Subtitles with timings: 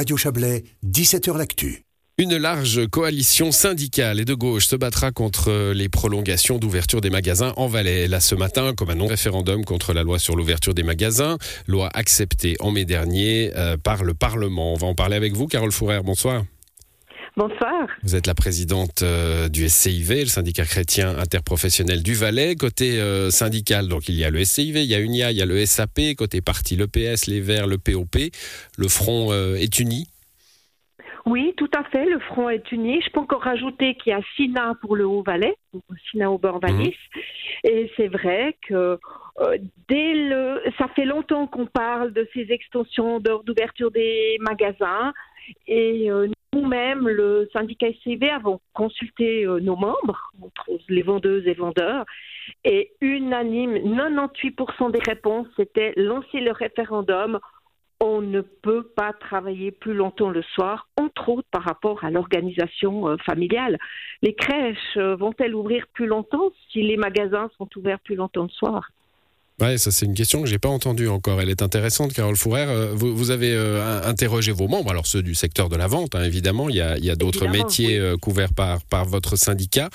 [0.00, 1.84] Radio Chablais, 17h L'Actu.
[2.16, 7.52] Une large coalition syndicale et de gauche se battra contre les prolongations d'ouverture des magasins
[7.58, 8.08] en Valais.
[8.08, 11.36] Là, ce matin, comme un non-référendum contre la loi sur l'ouverture des magasins,
[11.66, 14.72] loi acceptée en mai dernier euh, par le Parlement.
[14.72, 16.02] On va en parler avec vous, Carole Fourère.
[16.02, 16.44] Bonsoir.
[17.40, 17.86] Bonsoir.
[18.02, 22.54] Vous êtes la présidente euh, du SCIV, le syndicat chrétien interprofessionnel du Valais.
[22.54, 25.40] Côté euh, syndical, donc il y a le SCIV, il y a UNIA, il y
[25.40, 26.14] a le SAP.
[26.18, 28.16] Côté parti, le PS, les Verts, le POP.
[28.76, 30.06] Le front est uni
[31.26, 32.06] oui, tout à fait.
[32.06, 33.00] Le front est uni.
[33.02, 35.54] Je peux encore rajouter qu'il y a SINA pour le Haut-Valais,
[36.10, 36.96] SINA Obervallis.
[37.14, 37.68] Mmh.
[37.68, 38.98] Et c'est vrai que
[39.40, 45.12] euh, dès le, ça fait longtemps qu'on parle de ces extensions d'heures d'ouverture des magasins.
[45.66, 46.26] Et euh,
[46.70, 50.32] nous-mêmes, le syndicat SCV, avons consulté euh, nos membres,
[50.88, 52.04] les vendeuses et vendeurs,
[52.64, 57.40] et unanime, 98% des réponses, c'était lancer le référendum
[58.02, 63.08] on ne peut pas travailler plus longtemps le soir, entre autres par rapport à l'organisation
[63.08, 63.76] euh, familiale.
[64.22, 68.48] Les crèches euh, vont-elles ouvrir plus longtemps si les magasins sont ouverts plus longtemps le
[68.48, 68.88] soir?
[69.60, 71.38] Ouais, ça c'est une question que j'ai pas entendue encore.
[71.42, 72.64] Elle est intéressante, Carole Fourer.
[72.66, 76.14] Euh, vous, vous, avez euh, interrogé vos membres, alors ceux du secteur de la vente,
[76.14, 76.70] hein, évidemment.
[76.70, 79.90] Il y a, a d'autres métiers euh, couverts par, par votre syndicat.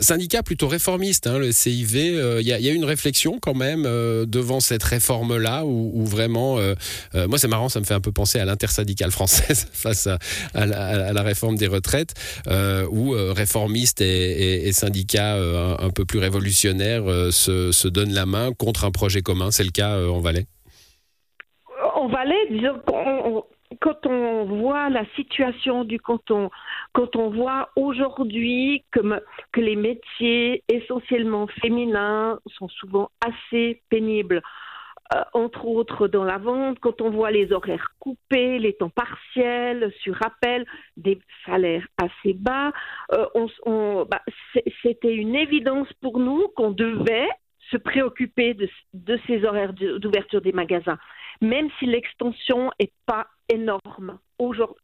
[0.00, 1.96] syndicat plutôt réformiste, hein, le CIV.
[1.96, 6.58] Il y, a, il, y a, une réflexion quand même devant cette réforme-là, où, vraiment,
[7.14, 10.18] moi c'est marrant, ça me fait un peu penser à l'intersyndicale française face à,
[10.54, 12.14] à, la, réforme des retraites,
[12.90, 18.26] où réformistes et, et, et syndicats un, un, peu plus révolutionnaires se, se donnent la
[18.26, 19.50] main contre un projet commun.
[19.50, 20.46] C'est le cas euh, en Valais?
[21.94, 22.80] En Valais, disons,
[23.80, 26.50] quand on voit la situation du canton,
[26.92, 29.00] quand on voit aujourd'hui que,
[29.56, 34.42] les métiers essentiellement féminins sont souvent assez pénibles,
[35.14, 39.92] euh, entre autres dans la vente, quand on voit les horaires coupés, les temps partiels,
[40.02, 40.66] sur appel,
[40.96, 42.72] des salaires assez bas,
[43.12, 44.22] euh, bah,
[44.82, 47.28] c'était une évidence pour nous qu'on devait
[47.70, 50.98] se préoccuper de, ces horaires d'ouverture des magasins,
[51.40, 54.18] même si l'extension n'est pas énorme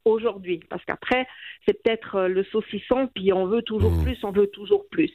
[0.04, 1.26] aujourd'hui, parce qu'après,
[1.66, 4.04] c'est peut-être euh, le saucisson, puis on veut toujours mmh.
[4.04, 5.10] plus, on veut toujours plus.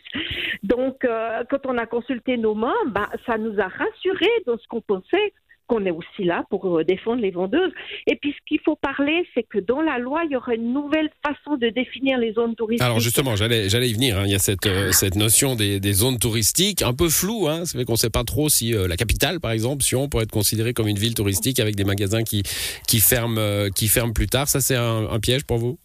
[0.64, 4.68] Donc, euh, quand on a consulté nos membres, bah, ça nous a rassurés dans ce
[4.68, 5.34] qu'on pensait
[5.68, 7.72] qu'on est aussi là pour euh, défendre les vendeuses.
[8.08, 10.74] Et puis ce qu'il faut parler, c'est que dans la loi, il y aura une
[10.74, 12.86] nouvelle façon de définir les zones touristiques.
[12.86, 14.18] Alors justement, j'allais, j'allais y venir.
[14.18, 14.24] Hein.
[14.26, 17.48] Il y a cette, euh, cette notion des, des, zones touristiques, un peu floue.
[17.48, 17.66] Hein.
[17.66, 20.24] Ça fait qu'on ne sait pas trop si euh, la capitale, par exemple, Sion, pourrait
[20.24, 22.44] être considérée comme une ville touristique avec des magasins qui,
[22.88, 24.48] qui, ferment, qui ferment plus tard.
[24.48, 25.78] Ça, c'est un, piège pour vous?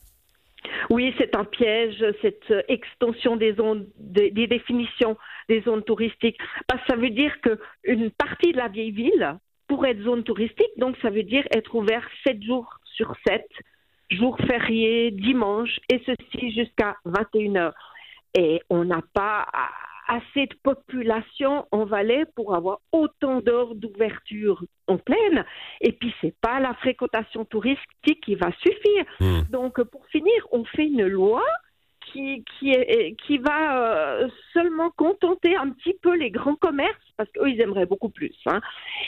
[0.91, 5.17] Oui, c'est un piège, cette extension des zones, des, des définitions
[5.49, 6.39] des zones touristiques.
[6.67, 9.39] Parce que ça veut dire qu'une partie de la vieille ville,
[9.73, 13.43] pour être zone touristique, donc ça veut dire être ouvert 7 jours sur 7,
[14.11, 17.73] jours fériés, dimanche, et ceci jusqu'à 21h.
[18.35, 19.47] Et on n'a pas
[20.09, 25.43] assez de population en Valais pour avoir autant d'heures d'ouverture en pleine.
[25.81, 29.07] Et puis, c'est pas la fréquentation touristique qui va suffire.
[29.21, 29.41] Hmm.
[29.51, 31.43] Donc, pour finir, on fait une loi
[32.13, 37.87] qui, va euh, seulement contenter un petit peu les grands commerces, parce qu'eux, ils aimeraient
[37.87, 38.35] beaucoup plus.
[38.47, 38.61] Hein.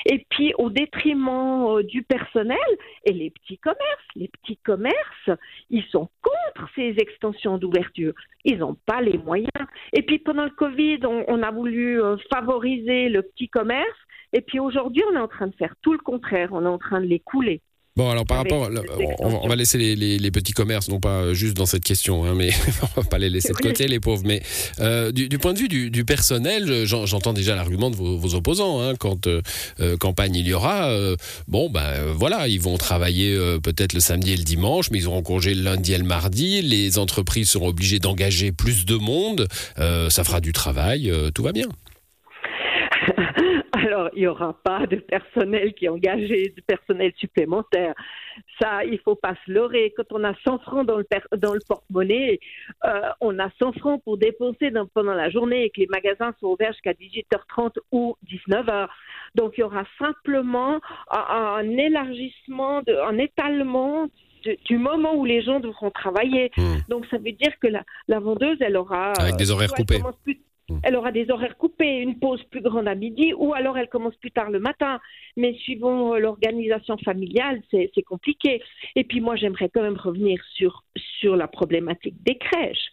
[0.07, 2.59] Et puis, au détriment euh, du personnel
[3.05, 3.81] et les petits commerces.
[4.17, 5.31] Les petits commerces,
[5.71, 8.15] ils sont contre ces extensions d'ouverture.
[8.45, 9.51] Ils n'ont pas les moyens.
[9.93, 13.99] Et puis, pendant le Covid, on, on a voulu euh, favoriser le petit commerce.
[14.33, 16.49] Et puis aujourd'hui, on est en train de faire tout le contraire.
[16.53, 17.61] On est en train de les couler.
[17.97, 18.69] Bon, alors par rapport,
[19.21, 22.51] on, va laisser les, petits commerces, non pas juste dans cette question, hein, mais
[22.83, 24.25] on va pas les laisser de côté, les pauvres.
[24.25, 24.43] Mais
[24.81, 28.81] euh, du, point de vue du, personnel, j'entends déjà l'argument de vos, opposants.
[28.81, 29.43] Hein, quand euh,
[29.79, 30.93] euh, campagne il y aura,
[31.47, 35.23] bon, ben voilà, ils vont travailler peut-être le samedi et le dimanche, mais ils auront
[35.23, 36.63] congé le lundi et le mardi.
[36.63, 39.47] Les entreprises seront obligées d'engager plus de monde.
[39.77, 41.69] ça fera du travail, tout va bien.
[43.85, 47.95] Alors, il n'y aura pas de personnel qui est engagé, de personnel supplémentaire.
[48.59, 49.93] Ça, il faut pas se leurrer.
[49.95, 52.41] Quand on a 100 francs dans le, dans le porte-monnaie,
[52.85, 56.47] euh, on a 100 francs pour dépenser pendant la journée et que les magasins sont
[56.47, 58.89] ouverts jusqu'à 18h30 ou 19h.
[59.35, 64.09] Donc, il y aura simplement un, élargissement, un étalement
[64.67, 66.51] du moment où les gens devront travailler.
[66.57, 66.77] Hmm.
[66.89, 69.13] Donc, ça veut dire que la, la vendeuse, elle aura...
[69.19, 69.99] Avec des horaires coupés.
[69.99, 70.33] Mm.
[70.83, 74.17] Elle aura des horaires coupés, une pause plus grande à midi, ou alors elle commence
[74.17, 74.99] plus tard le matin.
[75.37, 78.63] Mais suivant euh, l'organisation familiale, c'est compliqué.
[78.97, 80.83] Et puis moi, j'aimerais quand même revenir sur,
[81.21, 82.91] sur la problématique des crèches.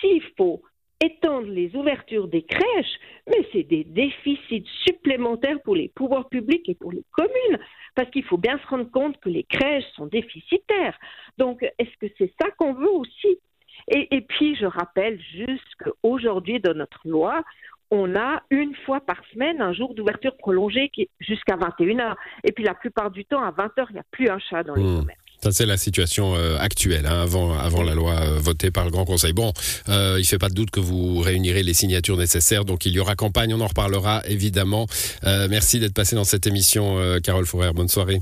[0.00, 0.62] S'il faut
[1.00, 2.98] étendre les ouvertures des crèches,
[3.28, 7.58] mais c'est des déficits supplémentaires pour les pouvoirs publics et pour les communes,
[7.94, 10.98] parce qu'il faut bien se rendre compte que les crèches sont déficitaires.
[11.36, 13.38] Donc, est-ce que c'est ça qu'on veut aussi?
[13.86, 17.42] Et, et, puis, je rappelle juste qu'aujourd'hui, dans notre loi,
[17.90, 22.14] on a une fois par semaine un jour d'ouverture prolongée qui est jusqu'à 21h.
[22.44, 24.74] Et puis, la plupart du temps, à 20h, il n'y a plus un chat dans
[24.74, 25.00] les mmh.
[25.00, 25.28] commerces.
[25.40, 28.90] Ça, c'est la situation euh, actuelle, hein, avant, avant la loi euh, votée par le
[28.90, 29.32] Grand Conseil.
[29.32, 29.52] Bon,
[29.88, 32.92] euh, il ne fait pas de doute que vous réunirez les signatures nécessaires, donc il
[32.92, 34.86] y aura campagne, on en reparlera évidemment.
[35.22, 37.72] merci d'être passé dans cette émission, Carole Fourère.
[37.72, 38.18] Bonne soirée.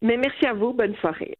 [0.00, 1.38] Mais merci à vous, bonne soirée.